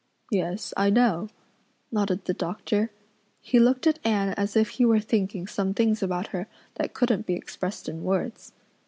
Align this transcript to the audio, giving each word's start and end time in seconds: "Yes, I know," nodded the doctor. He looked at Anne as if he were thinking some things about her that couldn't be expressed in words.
"Yes, 0.31 0.73
I 0.75 0.89
know," 0.89 1.27
nodded 1.91 2.25
the 2.25 2.33
doctor. 2.33 2.89
He 3.39 3.59
looked 3.59 3.85
at 3.85 3.99
Anne 4.03 4.29
as 4.29 4.55
if 4.55 4.69
he 4.69 4.83
were 4.85 4.99
thinking 4.99 5.45
some 5.45 5.75
things 5.75 6.01
about 6.01 6.29
her 6.29 6.47
that 6.73 6.95
couldn't 6.95 7.27
be 7.27 7.35
expressed 7.35 7.87
in 7.87 8.01
words. 8.03 8.51